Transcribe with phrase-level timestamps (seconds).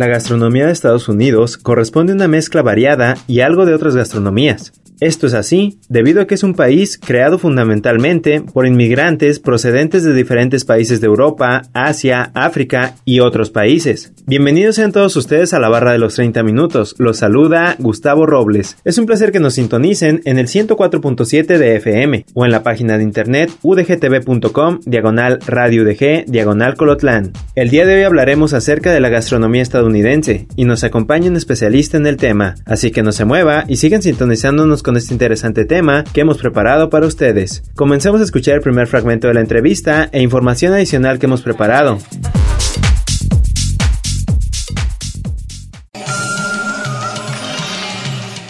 [0.00, 4.72] La gastronomía de Estados Unidos corresponde a una mezcla variada y algo de otras gastronomías.
[5.00, 10.12] Esto es así debido a que es un país creado fundamentalmente por inmigrantes procedentes de
[10.12, 14.12] diferentes países de Europa, Asia, África y otros países.
[14.26, 16.94] Bienvenidos sean todos ustedes a la barra de los 30 minutos.
[16.98, 18.76] Los saluda Gustavo Robles.
[18.84, 22.98] Es un placer que nos sintonicen en el 104.7 de FM o en la página
[22.98, 27.32] de internet udgtv.com diagonal radio udg diagonal colotlán.
[27.54, 31.96] El día de hoy hablaremos acerca de la gastronomía estadounidense y nos acompaña un especialista
[31.96, 36.04] en el tema, así que no se mueva y sigan sintonizándonos con este interesante tema
[36.12, 37.62] que hemos preparado para ustedes.
[37.76, 41.98] Comencemos a escuchar el primer fragmento de la entrevista e información adicional que hemos preparado.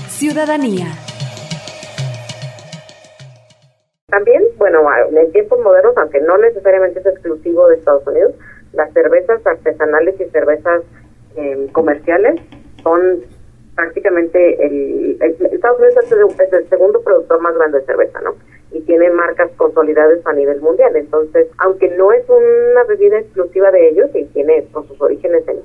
[0.09, 0.87] Ciudadanía.
[4.09, 4.81] También, bueno,
[5.17, 8.35] en tiempos modernos, aunque no necesariamente es exclusivo de Estados Unidos,
[8.73, 10.83] las cervezas artesanales y cervezas
[11.37, 12.41] eh, comerciales
[12.83, 13.21] son
[13.81, 18.21] prácticamente el, el- Estados Unidos es el, es el segundo productor más grande de cerveza,
[18.21, 18.35] ¿no?
[18.73, 20.95] Y tiene marcas consolidadas a nivel mundial.
[20.97, 25.57] Entonces, aunque no es una bebida exclusiva de ellos y tiene sus orígenes en,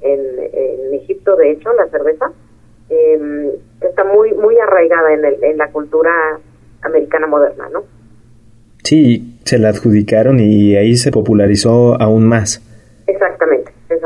[0.00, 0.20] en,
[0.52, 2.32] en Egipto, de hecho, la cerveza
[2.90, 6.10] eh, está muy muy arraigada en, el, en la cultura
[6.82, 7.84] americana moderna, ¿no?
[8.82, 12.62] Sí, se la adjudicaron y ahí se popularizó aún más.
[13.06, 13.57] Exactamente,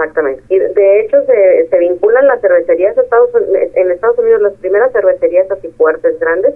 [0.02, 0.42] exactamente.
[0.48, 3.30] Y de hecho se, vinculan las cervecerías de Estados
[3.74, 6.54] en Estados Unidos, las primeras cervecerías así fuertes, grandes.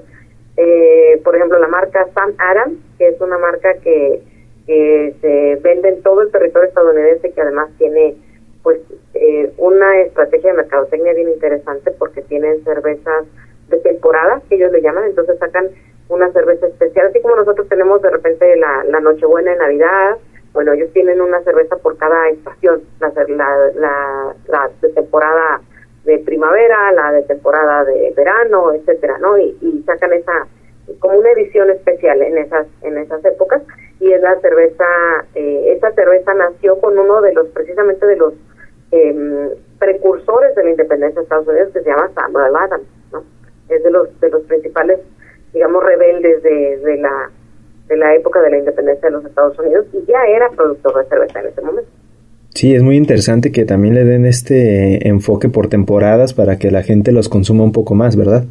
[0.57, 4.23] Eh, por ejemplo, la marca Sam Adams, que es una marca que,
[4.67, 8.17] que se vende en todo el territorio estadounidense, que además tiene
[8.63, 8.81] pues
[9.15, 13.27] eh, una estrategia de mercadotecnia bien interesante porque tienen cervezas
[13.69, 15.69] de temporada, que ellos le llaman, entonces sacan
[16.09, 20.17] una cerveza especial, así como nosotros tenemos de repente la, la Nochebuena de Navidad,
[20.57, 25.61] bueno, ellos tienen una cerveza por cada estación, la, la, la, la de temporada
[26.07, 29.37] de primavera, la de temporada de verano, etcétera, ¿no?
[29.37, 30.47] Y, y sacan esa
[30.99, 33.61] como una edición especial en esas en esas épocas
[34.01, 34.87] y es la cerveza
[35.35, 38.33] eh, esa cerveza nació con uno de los precisamente de los
[38.93, 43.25] em, precursores de la independencia de Estados Unidos que se llama Samuel Adams, ¿no?
[43.69, 45.01] Es de los de los principales
[45.53, 47.31] digamos rebeldes de, de la
[47.89, 51.09] de la época de la independencia de los Estados Unidos y ya era productor de
[51.09, 51.91] cerveza en ese momento.
[52.55, 56.83] Sí, es muy interesante que también le den este enfoque por temporadas para que la
[56.83, 58.45] gente los consuma un poco más, ¿verdad?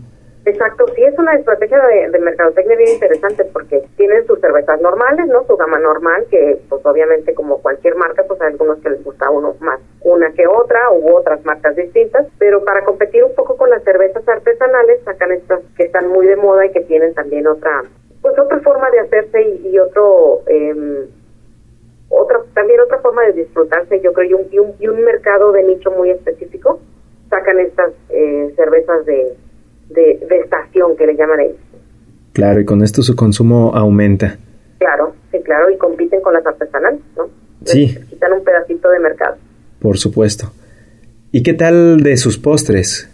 [0.46, 5.26] Exacto, sí es una estrategia de, de mercadotecnia bien interesante porque tienen sus cervezas normales,
[5.28, 5.44] ¿no?
[5.48, 9.32] Su gama normal, que pues obviamente como cualquier marca, pues hay algunos que les gusta
[9.32, 13.72] uno más una que otra u otras marcas distintas, pero para competir un poco con
[13.72, 17.82] las cervezas artesanales sacan estas que están muy de moda y que tienen también otra,
[18.26, 21.06] pues otra forma de hacerse y, y otro, eh,
[22.10, 25.52] otra también otra forma de disfrutarse, yo creo, y un, y un, y un mercado
[25.52, 26.80] de nicho muy específico,
[27.30, 29.36] sacan estas eh, cervezas de,
[29.90, 31.58] de, de estación que le llaman ellos.
[32.34, 34.40] Claro, y con esto su consumo aumenta.
[34.80, 37.30] Claro, sí, claro, y compiten con las artesanales, ¿no?
[37.64, 37.94] Sí.
[37.94, 39.36] Les quitan un pedacito de mercado.
[39.80, 40.52] Por supuesto.
[41.32, 43.08] ¿Y qué tal de sus postres?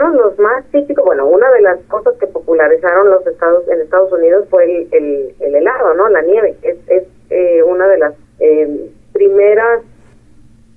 [0.00, 4.12] Americanos, los más típicos, bueno, una de las cosas que popularizaron los estados en Estados
[4.12, 6.08] Unidos fue el, el, el helado, ¿no?
[6.08, 6.56] La nieve.
[6.62, 9.82] Es, es eh, una de las eh, primeras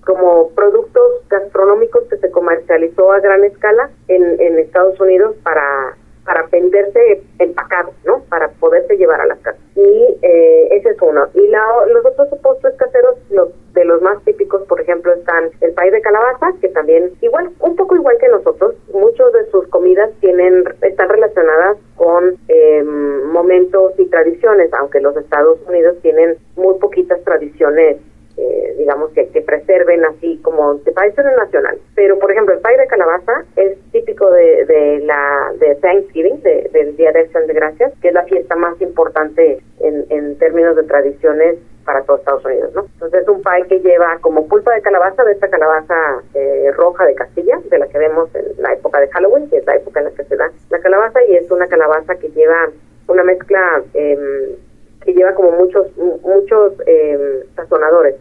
[0.05, 5.95] como productos gastronómicos que se comercializó a gran escala en, en Estados Unidos para
[6.25, 8.23] para venderse empacado, ¿no?
[8.29, 9.61] Para poderse llevar a las casas.
[9.75, 11.27] Y eh, ese es uno.
[11.33, 15.73] Y la, los otros postres caseros, los de los más típicos, por ejemplo, están el
[15.73, 20.11] pay de calabaza, que también, igual, un poco igual que nosotros, muchos de sus comidas
[20.21, 27.21] tienen, están relacionadas con eh, momentos y tradiciones, aunque los Estados Unidos tienen muy poquitas
[27.23, 27.97] tradiciones
[28.37, 31.81] eh, digamos que, que preserven así como de tradiciones nacionales.
[31.95, 36.69] Pero, por ejemplo, el pay de calabaza es típico de, de la de Thanksgiving, de-
[36.73, 40.75] del Día de Acción de Gracias, que es la fiesta más importante en, en términos
[40.75, 42.85] de tradiciones para todo Estados Unidos, ¿no?
[42.93, 45.93] Entonces es un pie que lleva como pulpa de calabaza, de esta calabaza
[46.33, 49.65] eh, roja de Castilla, de la que vemos en la época de Halloween, que es
[49.65, 52.69] la época en la que se da la calabaza, y es una calabaza que lleva
[53.09, 54.55] una mezcla em,
[55.03, 58.15] que lleva como muchos muchos eh, sazonadores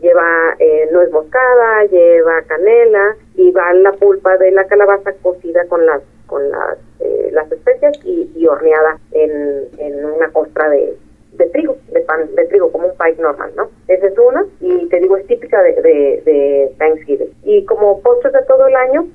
[0.00, 5.86] lleva eh, nuez moscada, lleva canela y va la pulpa de la calabaza cocida con
[5.86, 10.96] las con las, eh, las especias y, horneada en, en una costra de,
[11.32, 13.68] de trigo, de pan de trigo, como un pie normal, ¿no?
[13.88, 17.32] Esa es una, y te digo, es típica de, de, Thanksgiving.
[17.44, 19.06] Y como postres de todo el año,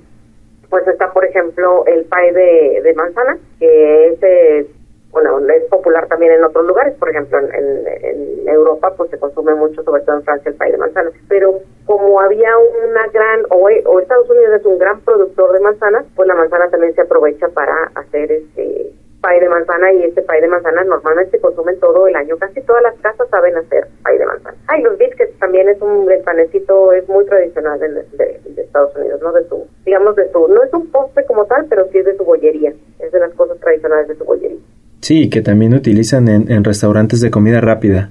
[0.69, 4.67] pues está, por ejemplo, el pie de, de manzana, que es eh,
[5.11, 9.53] bueno, es popular también en otros lugares, por ejemplo, en, en, Europa pues se consume
[9.55, 13.69] mucho, sobre todo en Francia, el pay de manzana, pero como había una gran, o,
[13.69, 17.91] Estados Unidos es un gran productor de manzana, pues la manzana también se aprovecha para
[17.95, 22.15] hacer este pay de manzana y este pay de manzana normalmente se consume todo el
[22.15, 24.57] año, casi todas las casas saben hacer pay de manzana.
[24.67, 29.21] Ay, los biscuits también es un el panecito, es muy tradicional de, de, Estados Unidos,
[29.21, 29.31] ¿no?
[29.33, 32.17] De su, digamos de su, no es un postre como tal, pero sí es de
[32.17, 34.59] su bollería, es de las cosas tradicionales de su bollería.
[35.01, 38.09] Sí, que también utilizan en, restaurantes de comida rápida.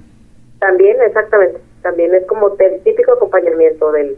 [0.59, 1.59] También, exactamente.
[1.81, 4.17] También es como el típico acompañamiento del,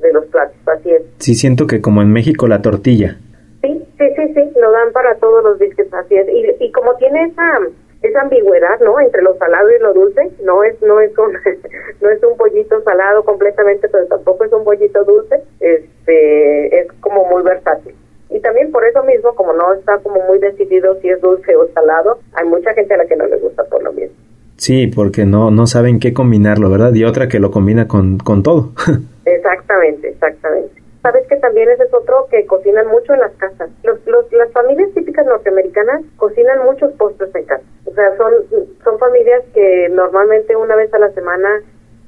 [0.00, 1.02] de los platos, así es.
[1.18, 3.18] Sí, siento que como en México la tortilla.
[3.62, 6.26] Sí, sí, sí, sí, lo dan para todos los biscuits, así es.
[6.28, 7.60] Y, y como tiene esa
[8.02, 9.00] esa ambigüedad, ¿no?
[9.00, 11.32] Entre lo salado y lo dulce, no es no es un
[12.00, 17.24] no es un pollito salado completamente, pero tampoco es un pollito dulce, este es como
[17.26, 17.85] muy versátil.
[18.46, 22.20] También por eso mismo, como no está como muy decidido si es dulce o salado,
[22.32, 24.14] hay mucha gente a la que no le gusta por lo mismo.
[24.56, 26.94] Sí, porque no, no saben qué combinarlo, ¿verdad?
[26.94, 28.70] Y otra que lo combina con, con todo.
[29.24, 30.80] exactamente, exactamente.
[31.02, 33.68] Sabes que también ese es otro que cocinan mucho en las casas.
[33.82, 37.64] Los, los, las familias típicas norteamericanas cocinan muchos postres en casa.
[37.84, 38.32] O sea, son,
[38.84, 41.48] son familias que normalmente una vez a la semana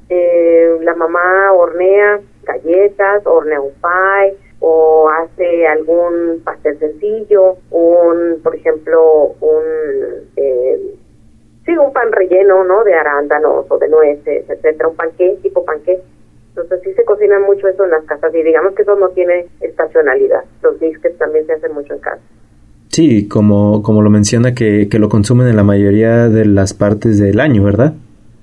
[0.09, 8.57] eh, la mamá hornea galletas, hornea un pie, o hace algún pastel sencillo, un, por
[8.57, 9.63] ejemplo, un,
[10.37, 10.95] eh,
[11.65, 12.83] sí, un pan relleno, ¿no?
[12.85, 16.01] De arándanos o de nueces, etcétera, un panqué, tipo panqué.
[16.51, 19.47] Entonces sí se cocina mucho eso en las casas y digamos que eso no tiene
[19.61, 20.43] estacionalidad.
[20.63, 22.23] Los biscuits también se hacen mucho en casa.
[22.89, 27.21] Sí, como, como lo menciona que, que lo consumen en la mayoría de las partes
[27.21, 27.93] del año, ¿verdad?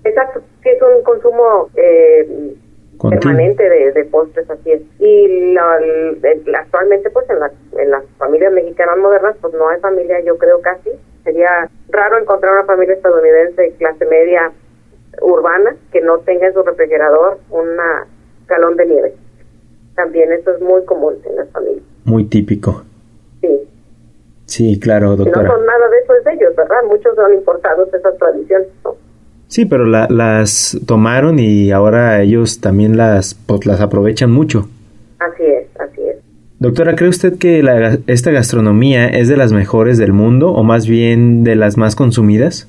[0.06, 2.55] Exacto, que es un consumo eh,
[3.00, 4.81] permanente de, de, postres, así es.
[5.00, 5.80] Y la,
[6.59, 7.38] actualmente, pues en,
[7.80, 10.92] en las familias mexicanas modernas, pues no hay familia, yo creo casi.
[11.24, 14.51] Sería raro encontrar una familia estadounidense de clase media
[15.21, 18.07] urbana que no tenga en su refrigerador una
[18.47, 19.13] galón de nieve.
[19.95, 21.83] También eso es muy común en las familias.
[22.03, 22.83] Muy típico.
[23.41, 23.68] Sí.
[24.45, 25.48] Sí, claro, doctora.
[25.48, 26.83] no son nada de eso es de ellos, ¿verdad?
[26.88, 28.95] Muchos son importados esas tradiciones, ¿no?
[29.47, 34.68] Sí, pero las tomaron y ahora ellos también las, pues, las aprovechan mucho.
[35.19, 36.18] Así es, así es.
[36.59, 40.88] Doctora, ¿cree usted que la, esta gastronomía es de las mejores del mundo o más
[40.88, 42.68] bien de las más consumidas?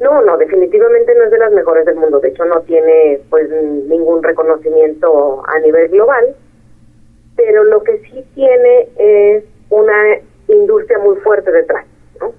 [0.00, 2.18] No, no, definitivamente no es de las mejores del mundo.
[2.18, 3.48] De hecho, no tiene pues
[3.88, 6.34] ningún reconocimiento a nivel global.
[7.36, 10.16] Pero lo que sí tiene es una
[10.48, 11.84] industria muy fuerte detrás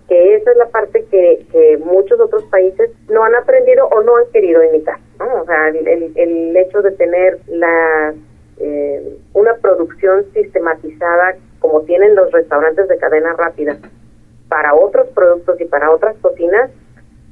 [0.07, 4.17] que esa es la parte que, que muchos otros países no han aprendido o no
[4.17, 4.97] han querido imitar.
[5.19, 5.41] ¿no?
[5.41, 8.13] O sea, el, el hecho de tener la
[8.59, 13.77] eh, una producción sistematizada como tienen los restaurantes de cadena rápida
[14.47, 16.69] para otros productos y para otras cocinas,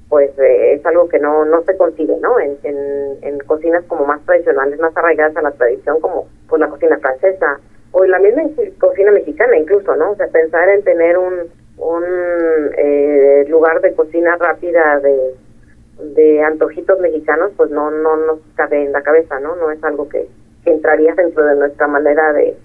[0.10, 2.40] pues eh, es algo que no, no se consigue, ¿no?
[2.40, 2.78] En, en,
[3.22, 7.60] en, cocinas como más tradicionales, más arraigadas a la tradición, como pues la cocina francesa
[7.92, 8.44] o la misma
[8.80, 10.12] cocina mexicana incluso, ¿no?
[10.12, 12.04] O sea, pensar en tener un, un
[12.78, 15.36] eh, lugar de cocina rápida de,
[16.14, 19.56] de antojitos mexicanos, pues no, no nos cabe en la cabeza, ¿no?
[19.56, 20.28] No es algo que,
[20.64, 22.56] entraría dentro de nuestra manera de,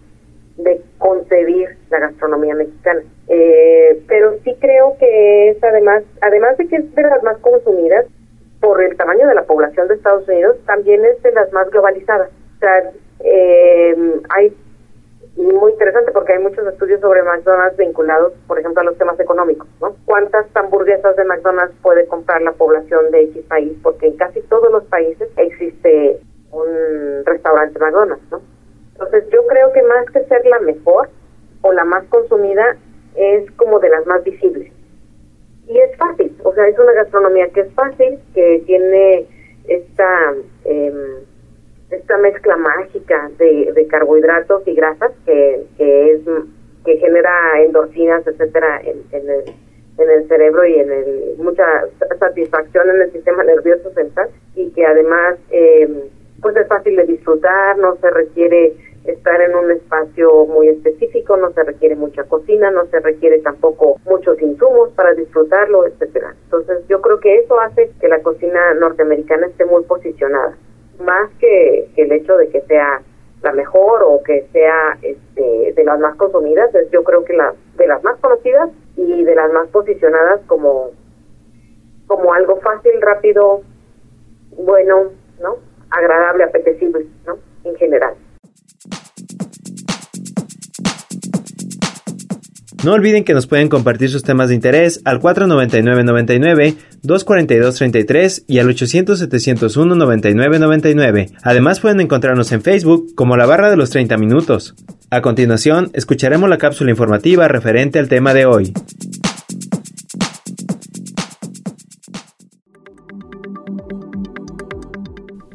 [0.58, 3.00] de concebir la gastronomía mexicana.
[3.26, 8.04] Eh, pero sí creo que es además, además de que es de las más consumidas
[8.60, 12.30] por el tamaño de la población de Estados Unidos, también es de las más globalizadas.
[12.56, 13.96] O sea, eh,
[14.28, 14.54] hay
[15.36, 19.68] muy interesante porque hay muchos estudios sobre McDonald's vinculados, por ejemplo, a los temas económicos,
[19.80, 19.94] ¿no?
[20.06, 23.72] ¿Cuántas hamburguesas de McDonald's puede comprar la población de X país?
[23.82, 26.20] Porque en casi todos los países existe
[26.52, 28.40] un restaurante McDonald's, ¿no?
[28.92, 31.10] Entonces yo creo que más que ser la mejor
[31.60, 32.76] o la más consumida,
[33.14, 34.72] es como de las más visibles.
[35.66, 39.26] Y es fácil, o sea, es una gastronomía que es fácil, que tiene
[39.68, 40.34] esta...
[40.64, 41.24] Eh,
[41.90, 46.20] esta mezcla mágica de, de carbohidratos y grasas que, que es
[46.84, 49.44] que genera endorfinas etcétera en, el,
[49.98, 51.64] en el cerebro y en el mucha
[52.18, 56.10] satisfacción en el sistema nervioso central y que además eh,
[56.42, 58.74] pues es fácil de disfrutar no se requiere
[59.04, 64.00] estar en un espacio muy específico no se requiere mucha cocina no se requiere tampoco
[64.04, 66.34] muchos insumos para disfrutarlo etcétera.
[66.44, 70.56] Entonces yo creo que eso hace que la cocina norteamericana esté muy posicionada
[71.00, 73.02] más que, el hecho de que sea
[73.42, 77.54] la mejor o que sea este, de las más consumidas, es yo creo que la,
[77.76, 80.90] de las más conocidas y de las más posicionadas como,
[82.06, 83.62] como algo fácil, rápido,
[84.56, 85.10] bueno,
[85.40, 85.56] ¿no?
[85.90, 87.38] Agradable, apetecible, ¿no?
[87.64, 88.14] En general.
[92.86, 98.68] No olviden que nos pueden compartir sus temas de interés al 499-99, 242-33 y al
[98.68, 101.32] 800-701-9999.
[101.42, 104.76] Además pueden encontrarnos en Facebook como la barra de los 30 minutos.
[105.10, 108.72] A continuación, escucharemos la cápsula informativa referente al tema de hoy.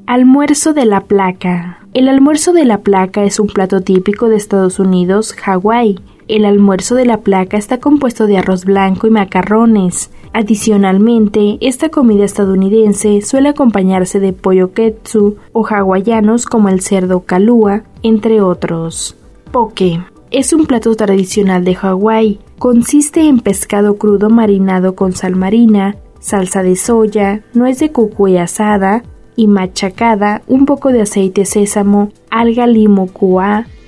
[0.05, 1.87] Almuerzo de la placa.
[1.93, 5.95] El almuerzo de la placa es un plato típico de Estados Unidos, Hawái
[6.35, 10.11] el almuerzo de la placa está compuesto de arroz blanco y macarrones.
[10.33, 17.83] Adicionalmente, esta comida estadounidense suele acompañarse de pollo ketsu o hawaianos como el cerdo kalua,
[18.01, 19.17] entre otros.
[19.51, 19.99] Poke
[20.31, 22.39] es un plato tradicional de Hawái.
[22.57, 29.03] Consiste en pescado crudo marinado con sal marina, salsa de soya, nuez de cucuy asada
[29.35, 33.09] y machacada, un poco de aceite sésamo, alga limo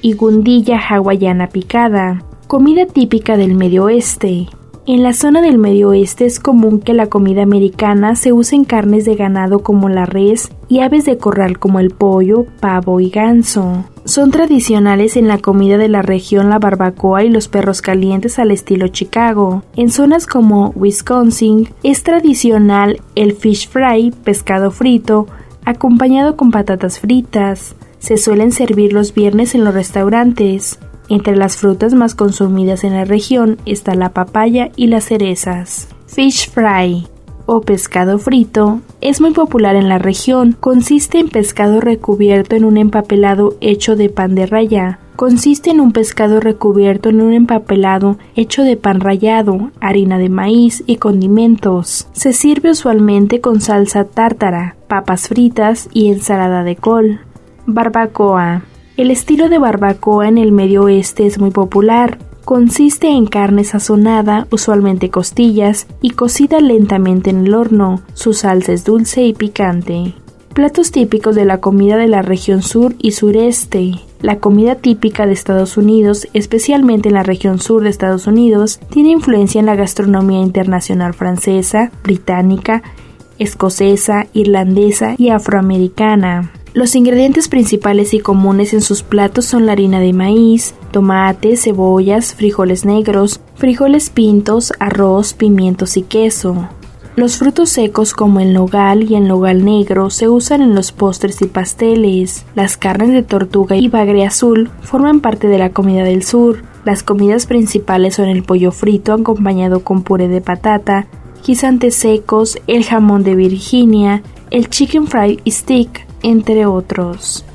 [0.02, 4.46] y gundilla hawaiana picada comida típica del Medio Oeste.
[4.86, 8.64] En la zona del Medio Oeste es común que la comida americana se use en
[8.64, 13.10] carnes de ganado como la res y aves de corral como el pollo, pavo y
[13.10, 13.86] ganso.
[14.06, 18.52] Son tradicionales en la comida de la región la barbacoa y los perros calientes al
[18.52, 19.64] estilo Chicago.
[19.76, 25.26] En zonas como Wisconsin es tradicional el fish fry, pescado frito,
[25.66, 27.76] acompañado con patatas fritas.
[27.98, 30.78] Se suelen servir los viernes en los restaurantes.
[31.10, 35.88] Entre las frutas más consumidas en la región está la papaya y las cerezas.
[36.08, 37.08] Fish fry
[37.46, 40.56] o pescado frito es muy popular en la región.
[40.60, 45.00] Consiste en pescado recubierto en un empapelado hecho de pan de raya.
[45.16, 50.84] Consiste en un pescado recubierto en un empapelado hecho de pan rallado, harina de maíz
[50.88, 52.08] y condimentos.
[52.14, 57.20] Se sirve usualmente con salsa tártara, papas fritas y ensalada de col.
[57.68, 58.64] Barbacoa
[58.96, 62.20] el estilo de barbacoa en el Medio Oeste es muy popular.
[62.46, 68.02] Consiste en carne sazonada, usualmente costillas, y cocida lentamente en el horno.
[68.14, 70.14] Su salsa es dulce y picante.
[70.54, 73.94] Platos típicos de la comida de la región sur y sureste.
[74.22, 79.10] La comida típica de Estados Unidos, especialmente en la región sur de Estados Unidos, tiene
[79.10, 82.84] influencia en la gastronomía internacional francesa, británica,
[83.40, 86.52] escocesa, irlandesa y afroamericana.
[86.74, 92.34] Los ingredientes principales y comunes en sus platos son la harina de maíz, tomate, cebollas,
[92.34, 96.68] frijoles negros, frijoles pintos, arroz, pimientos y queso.
[97.16, 101.44] Los frutos secos como el nogal y el nogal negro se usan en los postres
[101.44, 102.44] y pasteles.
[102.56, 106.64] Las carnes de tortuga y bagre azul forman parte de la comida del sur.
[106.86, 111.06] Las comidas principales son el pollo frito acompañado con puré de patata,
[111.46, 117.46] guisantes secos, el jamón de Virginia, el chicken fried stick, entre otros.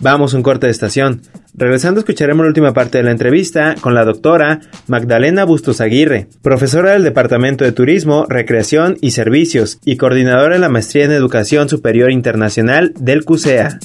[0.00, 1.22] Vamos un corte de estación.
[1.54, 6.92] Regresando escucharemos la última parte de la entrevista con la doctora Magdalena Bustos Aguirre, profesora
[6.92, 12.12] del Departamento de Turismo, Recreación y Servicios y coordinadora de la Maestría en Educación Superior
[12.12, 13.80] Internacional del CUSEA.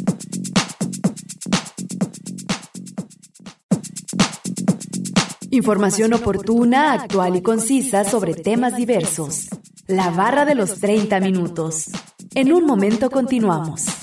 [5.49, 9.49] Información oportuna, actual y concisa sobre temas diversos.
[9.87, 11.89] La barra de los 30 minutos.
[12.35, 14.02] En un momento continuamos.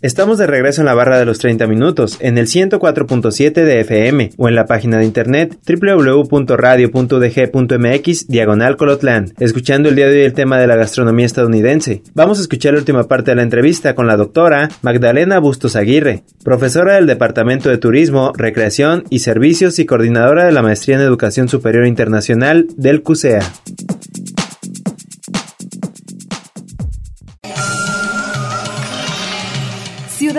[0.00, 4.30] Estamos de regreso en la barra de los 30 minutos, en el 104.7 de FM
[4.36, 10.34] o en la página de internet www.radio.dg.mx diagonal Colotlan, escuchando el día de hoy el
[10.34, 12.04] tema de la gastronomía estadounidense.
[12.14, 16.22] Vamos a escuchar la última parte de la entrevista con la doctora Magdalena Bustos Aguirre,
[16.44, 21.48] profesora del Departamento de Turismo, Recreación y Servicios y coordinadora de la Maestría en Educación
[21.48, 23.40] Superior Internacional del CUSEA.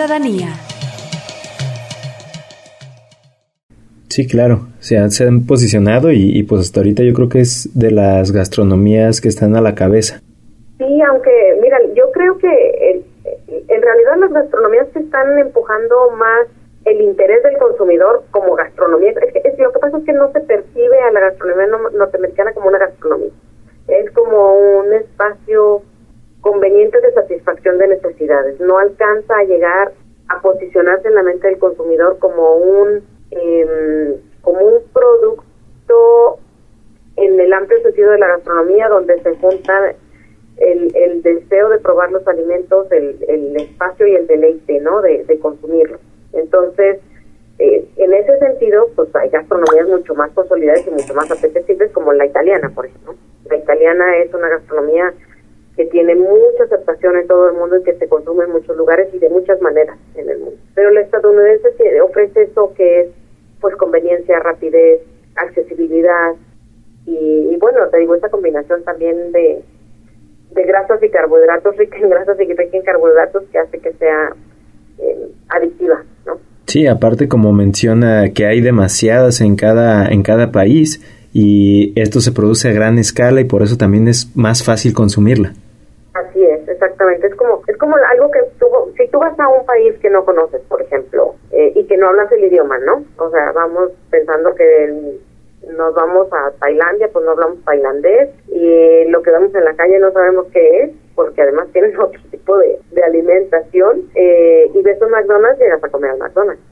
[0.00, 0.48] Ciudadanía.
[4.08, 7.40] Sí, claro, se han, se han posicionado y, y, pues hasta ahorita yo creo que
[7.40, 10.22] es de las gastronomías que están a la cabeza.
[10.78, 13.04] Sí, aunque, mira, yo creo que el,
[13.68, 16.48] en realidad las gastronomías se están empujando más
[16.86, 19.10] el interés del consumidor como gastronomía.
[19.10, 22.54] Es que, es, lo que pasa es que no se percibe a la gastronomía norteamericana
[22.54, 23.32] como una gastronomía.
[23.86, 25.82] Es como un espacio
[26.40, 28.60] conveniente de satisfacción de necesidades.
[28.60, 29.92] No alcanza a llegar
[30.28, 36.38] a posicionarse en la mente del consumidor como un eh, como un producto
[37.16, 39.94] en el amplio sentido de la gastronomía donde se junta
[40.56, 45.00] el, el deseo de probar los alimentos, el, el espacio y el deleite, ¿no?
[45.02, 46.00] De, de consumirlos.
[46.32, 47.00] Entonces,
[47.58, 52.12] eh, en ese sentido, pues hay gastronomías mucho más consolidadas y mucho más apetecibles como
[52.12, 53.14] la italiana, por ejemplo.
[53.50, 55.12] La italiana es una gastronomía
[55.80, 59.08] que tiene mucha aceptación en todo el mundo y que se consume en muchos lugares
[59.14, 60.60] y de muchas maneras en el mundo.
[60.74, 61.68] Pero la estadounidense
[62.02, 63.08] ofrece eso que es
[63.62, 65.00] pues conveniencia, rapidez,
[65.36, 66.34] accesibilidad
[67.06, 69.62] y, bueno, te digo, esa combinación también de,
[70.50, 74.34] de grasas y carbohidratos, rica en grasas y rica en carbohidratos que hace que sea
[74.98, 76.38] eh, adictiva, ¿no?
[76.66, 81.00] Sí, aparte como menciona que hay demasiadas en cada en cada país
[81.32, 85.52] y esto se produce a gran escala y por eso también es más fácil consumirla.
[86.14, 87.26] Así es, exactamente.
[87.28, 88.66] Es como es como algo que tú,
[88.96, 92.08] si tú vas a un país que no conoces, por ejemplo, eh, y que no
[92.08, 93.04] hablas el idioma, ¿no?
[93.18, 95.18] O sea, vamos pensando que
[95.68, 99.98] nos vamos a Tailandia, pues no hablamos tailandés y lo que vemos en la calle
[99.98, 105.00] no sabemos qué es, porque además tienen otro tipo de, de alimentación eh, y ves
[105.02, 106.62] un McDonald's llegas a comer al McDonald's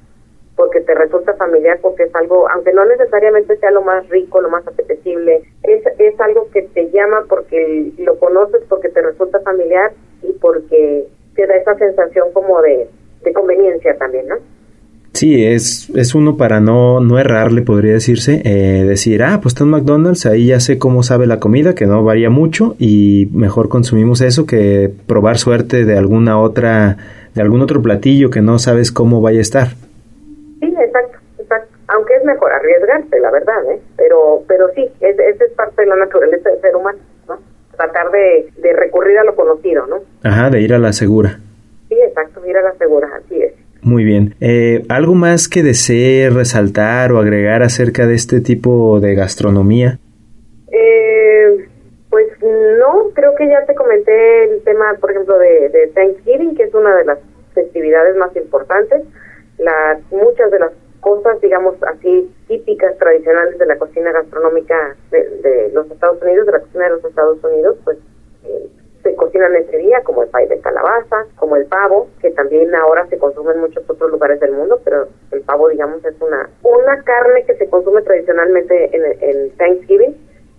[0.59, 4.51] porque te resulta familiar, porque es algo, aunque no necesariamente sea lo más rico, lo
[4.51, 9.93] más apetecible, es, es algo que te llama porque lo conoces, porque te resulta familiar
[10.21, 11.07] y porque
[11.39, 12.89] te da esa sensación como de,
[13.23, 14.35] de conveniencia también, ¿no?
[15.13, 19.63] Sí, es, es uno para no, no errarle, podría decirse, eh, decir, ah, pues está
[19.63, 23.69] en McDonald's, ahí ya sé cómo sabe la comida, que no varía mucho y mejor
[23.69, 26.97] consumimos eso que probar suerte de alguna otra,
[27.35, 29.69] de algún otro platillo que no sabes cómo vaya a estar.
[30.59, 31.73] Sí, exacto, exacto.
[31.87, 33.81] Aunque es mejor arriesgarse, la verdad, ¿eh?
[33.97, 37.08] Pero, pero sí, esa es, parte de la naturaleza del ser humano, ¿no?
[37.79, 40.01] Tratar de, de recurrir a lo conocido, ¿no?
[40.23, 41.41] Ajá, de ir a la segura.
[41.89, 43.55] Sí, exacto, ir a la segura, así es.
[43.81, 44.35] Muy bien.
[44.41, 49.99] Eh, ¿Algo más que desee resaltar o agregar acerca de este tipo de gastronomía?
[50.73, 51.69] Eh,
[52.11, 56.65] pues no, creo que ya te comenté el tema, por ejemplo, de, de Thanksgiving, que
[56.65, 57.19] es una de las
[57.55, 59.05] festividades más importantes.
[59.59, 65.71] Las, muchas de las cosas, digamos así, típicas, tradicionales de la cocina gastronómica de, de
[65.73, 67.99] los Estados Unidos, de la cocina de los Estados Unidos, pues
[68.45, 68.69] eh,
[69.03, 70.57] se cocinan ese día, como el pay de
[71.37, 75.09] como el pavo, que también ahora se consume en muchos otros lugares del mundo, pero
[75.31, 80.17] el pavo, digamos, es una una carne que se consume tradicionalmente en, en Thanksgiving,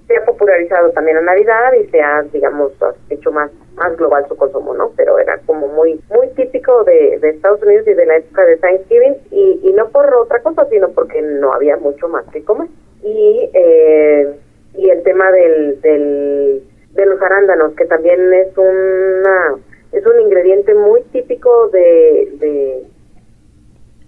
[0.07, 2.71] se ha popularizado también en Navidad y se ha, digamos,
[3.09, 4.91] hecho más más global su consumo, ¿no?
[4.97, 8.57] Pero era como muy muy típico de, de Estados Unidos y de la época de
[8.57, 12.67] Thanksgiving y, y no por otra cosa, sino porque no había mucho más que comer.
[13.03, 14.35] Y, eh,
[14.75, 19.55] y el tema del, del de los arándanos, que también es una
[19.91, 22.83] es un ingrediente muy típico de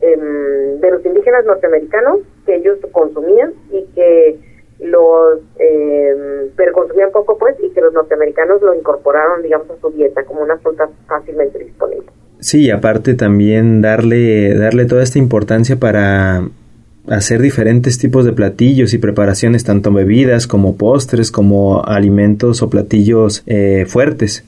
[0.01, 0.17] eh,
[0.81, 4.39] de los indígenas norteamericanos que ellos consumían y que
[4.79, 9.91] los eh, pero consumían poco pues y que los norteamericanos lo incorporaron digamos a su
[9.91, 12.07] dieta como una fruta fácilmente disponible.
[12.39, 16.47] Sí, y aparte también darle darle toda esta importancia para
[17.07, 23.43] hacer diferentes tipos de platillos y preparaciones, tanto bebidas como postres, como alimentos o platillos
[23.45, 24.45] eh, fuertes.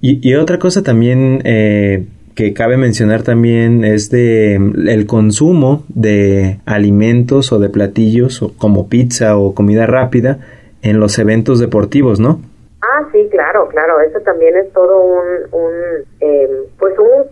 [0.00, 2.06] Y, y otra cosa también eh,
[2.38, 9.36] que cabe mencionar también es de el consumo de alimentos o de platillos como pizza
[9.36, 10.38] o comida rápida
[10.82, 12.40] en los eventos deportivos, ¿no?
[12.80, 15.72] Ah, sí, claro, claro, eso también es todo un, un
[16.20, 17.26] em, pues un,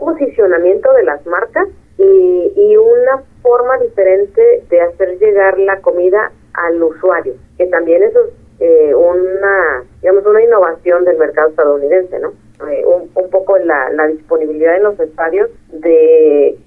[0.00, 6.82] posicionamiento de las marcas y, y una forma diferente de hacer llegar la comida al
[6.82, 8.12] usuario, que también es
[8.60, 12.32] eh, una, digamos, una innovación del mercado estadounidense, ¿no?
[12.70, 16.58] Eh, un, un, poco la, la disponibilidad en los estadios de,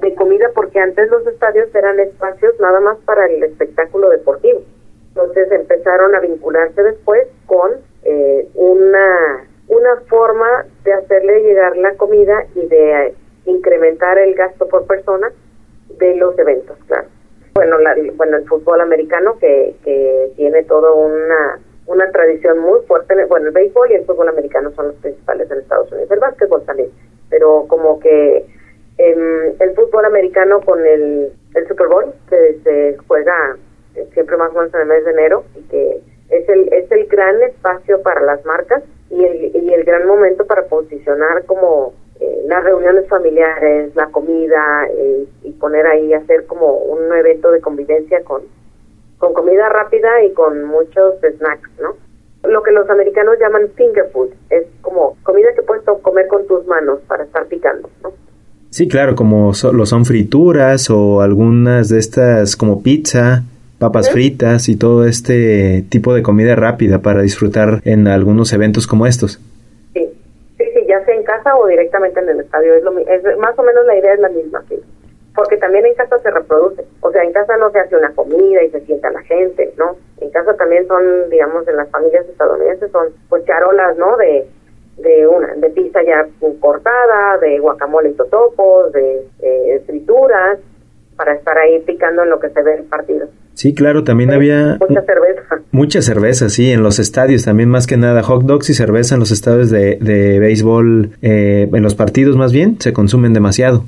[0.00, 4.62] de comida, porque antes los estadios eran espacios nada más para el espectáculo deportivo.
[5.08, 7.72] Entonces empezaron a vincularse después con
[8.04, 13.14] eh, una, una forma de hacerle llegar la comida y de
[13.46, 15.32] incrementar el gasto por persona
[15.98, 17.08] de los eventos, claro.
[17.54, 23.14] Bueno, la, bueno el fútbol americano que, que tiene toda una, una tradición muy fuerte,
[23.26, 26.64] bueno, el béisbol y el fútbol americano son los principales en Estados Unidos, el básquetbol
[26.64, 26.90] también,
[27.28, 28.46] pero como que
[28.98, 33.56] em, el fútbol americano con el, el Super Bowl, que se juega
[34.14, 37.06] siempre más o menos en el mes de enero y que es el, es el
[37.08, 42.42] gran espacio para las marcas y el, y el gran momento para posicionar como eh,
[42.46, 48.22] las reuniones familiares, la comida eh, y poner ahí, hacer como un evento de convivencia
[48.22, 48.42] con,
[49.18, 51.96] con comida rápida y con muchos snacks, ¿no?
[52.48, 56.66] Lo que los americanos llaman finger food, es como comida que puedes comer con tus
[56.66, 58.12] manos para estar picando, ¿no?
[58.70, 63.42] Sí, claro, como lo son frituras o algunas de estas como pizza
[63.82, 69.06] papas fritas y todo este tipo de comida rápida para disfrutar en algunos eventos como
[69.08, 69.40] estos.
[69.92, 70.08] Sí,
[70.56, 71.24] sí, sí, ya sea en
[71.56, 74.28] o directamente en el estadio, es, lo, es más o menos la idea es la
[74.28, 74.80] misma, sí.
[75.34, 78.62] Porque también en casa se reproduce, o sea, en casa no se hace una comida
[78.62, 79.96] y se sienta la gente, ¿no?
[80.20, 84.16] En casa también son, digamos, en las familias estadounidenses son pues charolas, ¿no?
[84.18, 84.46] De
[84.98, 86.26] de una de pizza ya
[86.60, 90.58] cortada, de guacamole y totopos, de eh, frituras,
[91.22, 93.28] para estar ahí picando en lo que se ve el partido.
[93.54, 94.76] Sí, claro, también había...
[94.80, 95.60] Mucha cerveza.
[95.70, 98.24] Mucha cerveza, sí, en los estadios también más que nada.
[98.24, 102.52] Hot dogs y cerveza en los estadios de, de béisbol, eh, en los partidos más
[102.52, 103.84] bien, se consumen demasiado.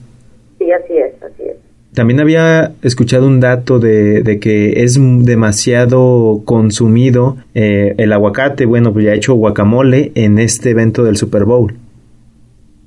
[0.58, 1.56] Sí, así es, así es.
[1.92, 8.92] También había escuchado un dato de, de que es demasiado consumido eh, el aguacate, bueno,
[8.92, 11.74] pues ya he hecho guacamole en este evento del Super Bowl.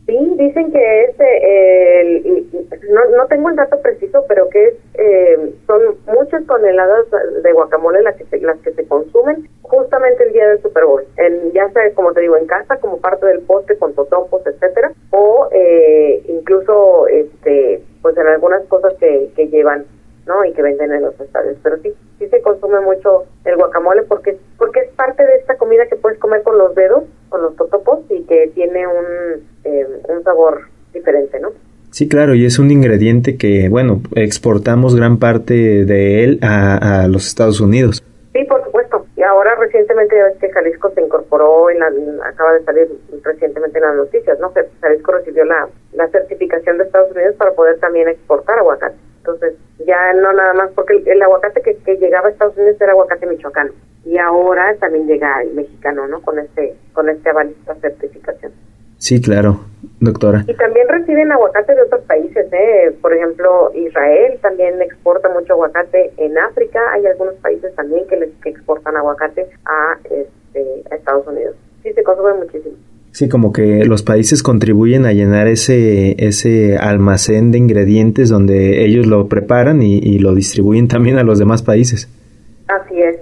[0.05, 2.46] Sí, dicen que es el,
[2.89, 7.05] no, no tengo el dato preciso, pero que es, eh, son muchas toneladas
[7.43, 11.03] de guacamole las que, se, las que se consumen justamente el día del Super Bowl,
[11.17, 14.91] en, ya sea, como te digo, en casa como parte del poste con totopos, etcétera,
[15.11, 19.85] o eh, incluso este pues en algunas cosas que, que llevan
[20.27, 20.45] ¿no?
[20.45, 24.37] y que venden en los estadios, pero sí, sí se consume mucho el guacamole porque,
[24.57, 27.99] porque es parte de esta comida que puedes comer con los dedos, con los totopos
[28.09, 31.51] y que tiene un, eh, un sabor diferente, ¿no?
[31.97, 37.25] Sí, claro, y es un ingrediente que, bueno, exportamos gran parte de él a, los
[37.25, 38.03] Estados Unidos.
[38.33, 39.07] Sí, por supuesto.
[39.15, 41.87] Y ahora recientemente ya ves que Jalisco se incorporó, en la,
[42.23, 42.87] acaba de salir
[43.23, 44.53] recientemente en las noticias, ¿no?
[44.53, 48.95] Que Jalisco recibió la, la certificación de Estados Unidos para poder también exportar aguacate.
[49.17, 52.91] Entonces, ya no nada más, porque el, aguacate que, que, llegaba a Estados Unidos era
[52.91, 53.71] aguacate michoacano.
[54.05, 56.21] Y ahora también llega el mexicano, ¿no?
[56.21, 58.51] Con este, con este aval, esta certificación.
[58.97, 59.61] Sí, claro,
[59.99, 60.43] doctora.
[60.47, 62.95] Y también reciben aguacate de otros países, ¿eh?
[63.01, 66.11] Por ejemplo, Israel también exporta mucho aguacate.
[66.17, 71.27] En África hay algunos países también que, les, que exportan aguacate a, este, a Estados
[71.27, 71.55] Unidos.
[71.83, 72.75] Sí, se consume muchísimo.
[73.11, 79.07] Sí, como que los países contribuyen a llenar ese, ese almacén de ingredientes donde ellos
[79.07, 82.09] lo preparan y, y lo distribuyen también a los demás países.
[82.67, 83.16] Así es,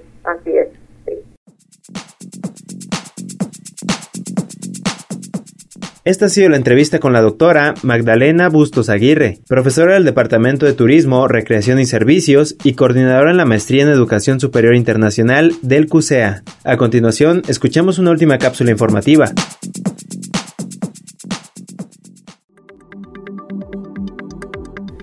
[6.06, 10.74] Esta ha sido la entrevista con la doctora Magdalena Bustos Aguirre, profesora del Departamento de
[10.74, 16.44] Turismo, Recreación y Servicios y coordinadora en la Maestría en Educación Superior Internacional del CUSEA.
[16.64, 19.32] A continuación, escuchemos una última cápsula informativa.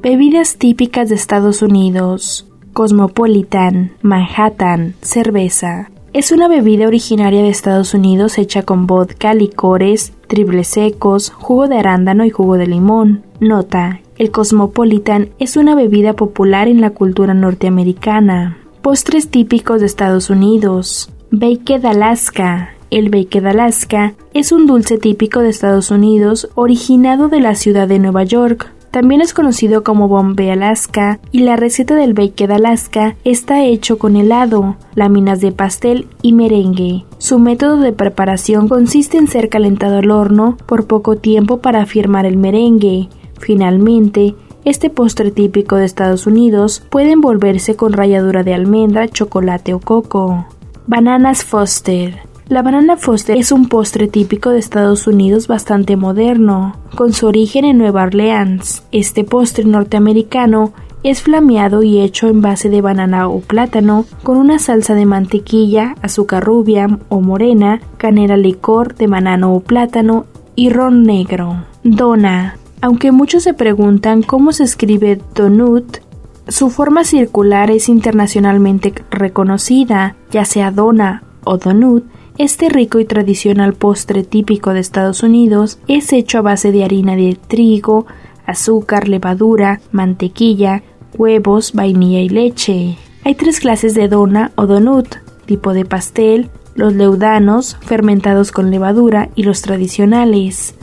[0.02, 2.48] Bebidas típicas de Estados Unidos.
[2.74, 5.90] Cosmopolitan, Manhattan, cerveza.
[6.14, 11.78] Es una bebida originaria de Estados Unidos hecha con vodka, licores, triples secos, jugo de
[11.78, 13.22] arándano y jugo de limón.
[13.40, 18.58] Nota: el Cosmopolitan es una bebida popular en la cultura norteamericana.
[18.82, 21.10] Postres típicos de Estados Unidos.
[21.30, 22.74] Baked Alaska.
[22.90, 27.98] El Baked Alaska es un dulce típico de Estados Unidos originado de la ciudad de
[27.98, 28.70] Nueva York.
[28.92, 34.16] También es conocido como Bombay Alaska, y la receta del Baked Alaska está hecho con
[34.16, 37.04] helado, láminas de pastel y merengue.
[37.16, 42.26] Su método de preparación consiste en ser calentado al horno por poco tiempo para firmar
[42.26, 43.08] el merengue.
[43.40, 44.34] Finalmente,
[44.66, 50.46] este postre típico de Estados Unidos puede envolverse con ralladura de almendra, chocolate o coco.
[50.86, 52.31] Bananas Foster.
[52.52, 57.64] La banana Foster es un postre típico de Estados Unidos bastante moderno, con su origen
[57.64, 58.82] en Nueva Orleans.
[58.92, 64.58] Este postre norteamericano es flameado y hecho en base de banana o plátano, con una
[64.58, 71.04] salsa de mantequilla, azúcar rubia o morena, canela licor de banano o plátano y ron
[71.04, 71.64] negro.
[71.84, 72.58] Dona.
[72.82, 76.00] Aunque muchos se preguntan cómo se escribe donut,
[76.48, 82.04] su forma circular es internacionalmente reconocida, ya sea dona o donut.
[82.38, 87.14] Este rico y tradicional postre típico de Estados Unidos es hecho a base de harina
[87.14, 88.06] de trigo,
[88.46, 90.82] azúcar, levadura, mantequilla,
[91.16, 92.96] huevos, vainilla y leche.
[93.24, 99.28] Hay tres clases de dona o donut, tipo de pastel, los leudanos, fermentados con levadura,
[99.34, 100.74] y los tradicionales.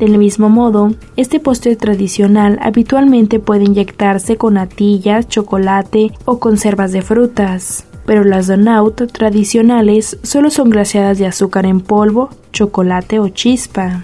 [0.00, 7.02] Del mismo modo, este postre tradicional habitualmente puede inyectarse con natillas, chocolate o conservas de
[7.02, 14.02] frutas, pero las donut tradicionales solo son glaseadas de azúcar en polvo, chocolate o chispa.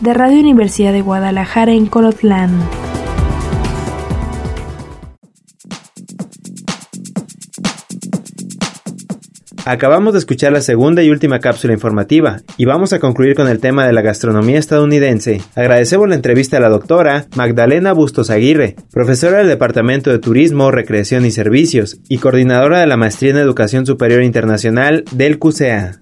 [0.04, 2.52] de Radio Universidad de Guadalajara en Colotlán.
[9.64, 13.62] Acabamos de escuchar la segunda y última cápsula informativa y vamos a concluir con el
[13.62, 15.42] tema de la gastronomía estadounidense.
[15.56, 21.26] Agradecemos la entrevista a la doctora Magdalena Bustos Aguirre, profesora del Departamento de Turismo, Recreación
[21.26, 26.02] y Servicios y coordinadora de la Maestría en Educación Superior Internacional del CUSEA.